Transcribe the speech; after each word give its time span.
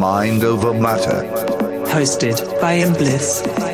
Mind 0.00 0.44
Over 0.44 0.72
Matter. 0.72 1.24
Hosted 1.92 2.58
by 2.58 2.72
Embliss. 2.78 3.69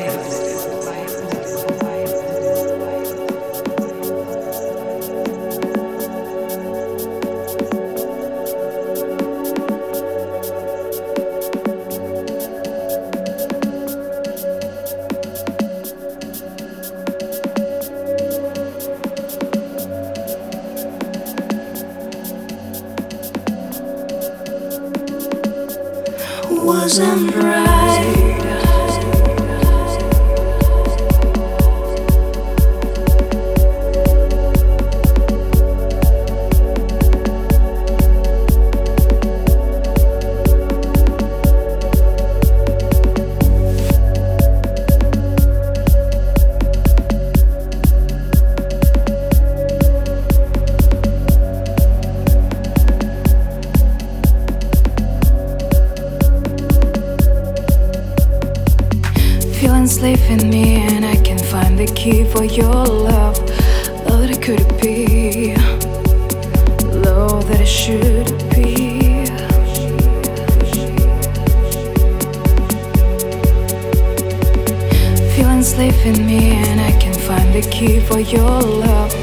the 77.61 77.69
key 77.71 77.99
for 77.99 78.19
your 78.19 78.61
love. 78.61 79.13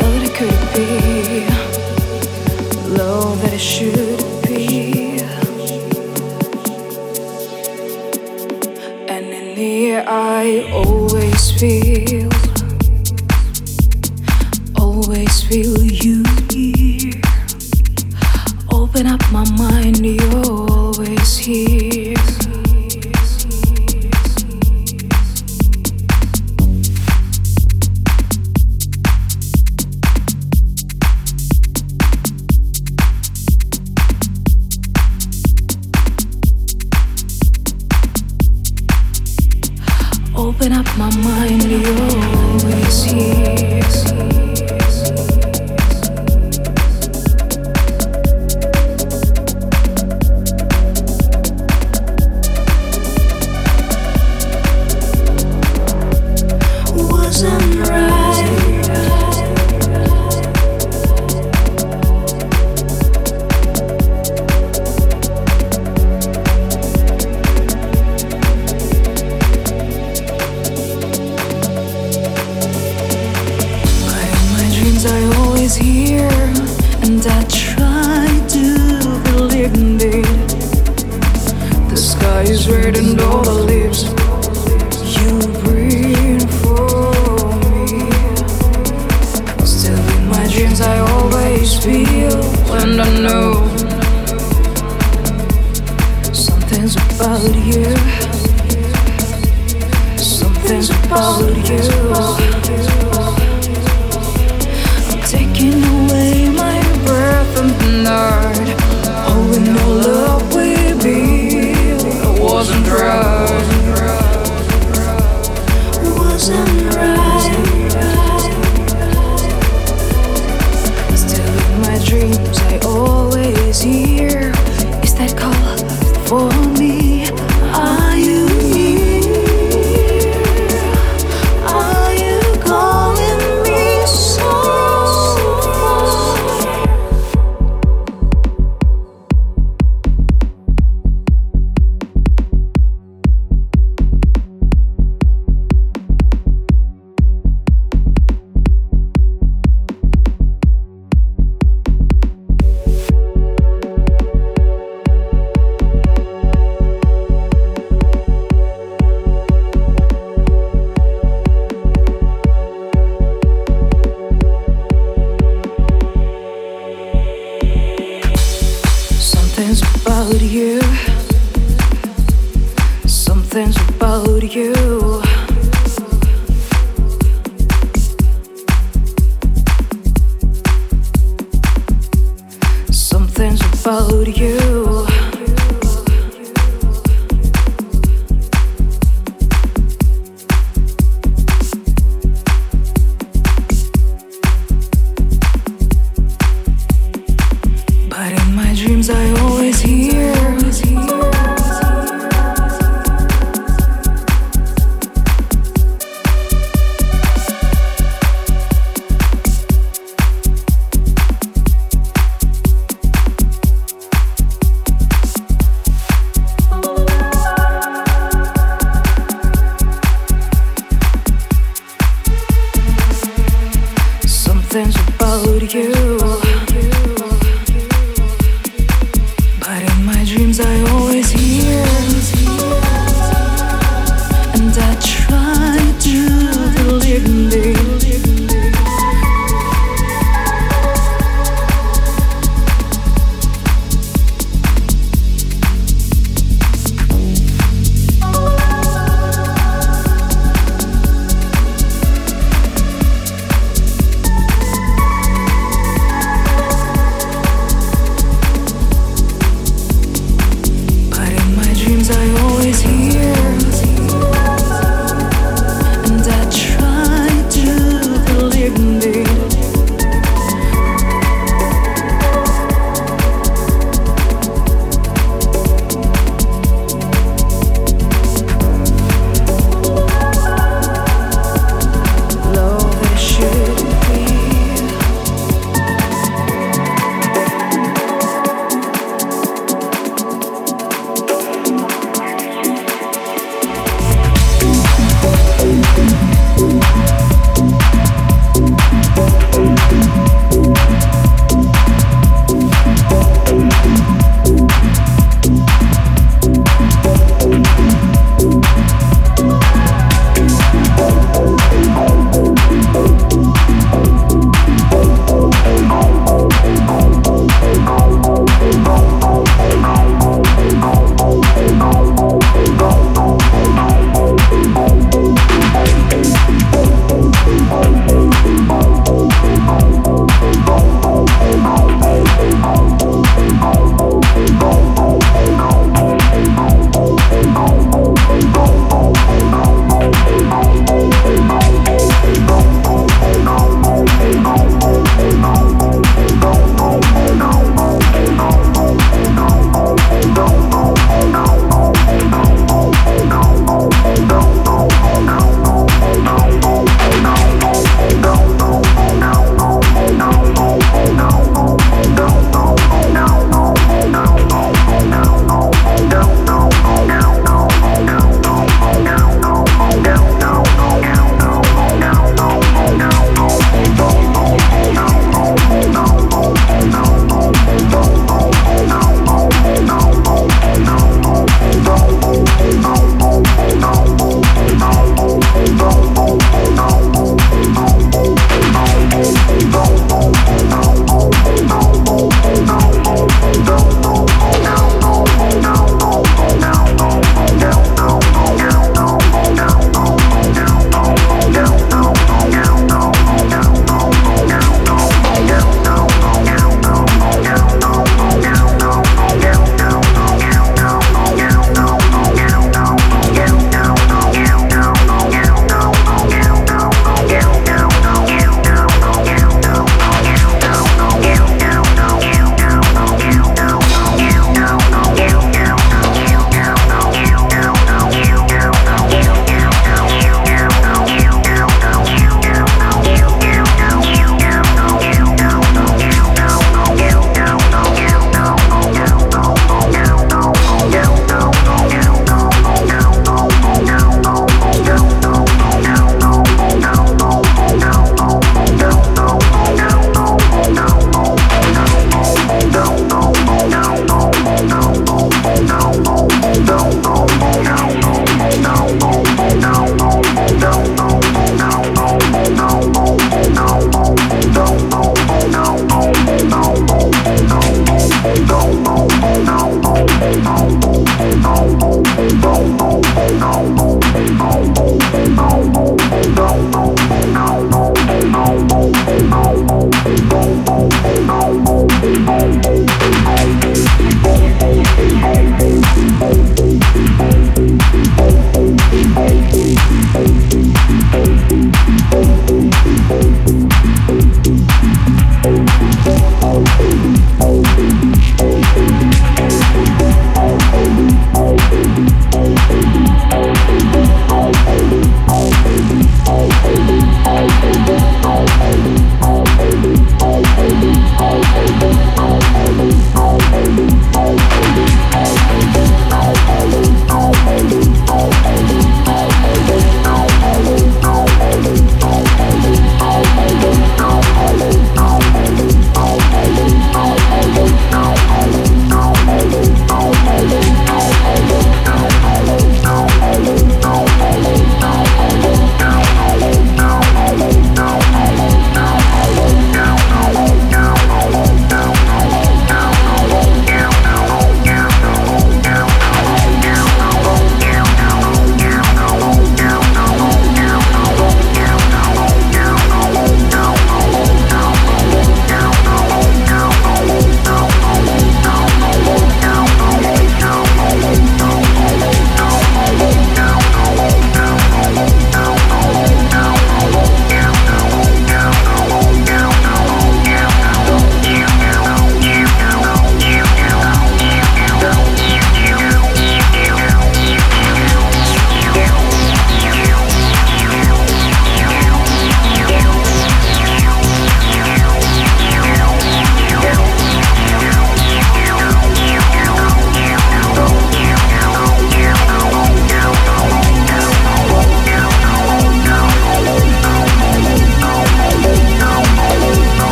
Love 0.00 0.14
that 0.14 0.22
it 0.22 0.34
could 0.34 0.60
be, 0.74 1.46
love 2.96 3.42
that 3.42 3.52
it 3.52 3.58
should 3.58 4.20
be. 4.46 5.20
And 9.08 9.26
in 9.26 9.56
the 9.56 9.86
air, 9.90 10.04
I 10.06 10.70
always 10.72 11.50
feel, 11.50 12.30
always 14.76 15.42
feel 15.42 15.82
you. 15.82 16.33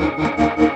Música 0.00 0.69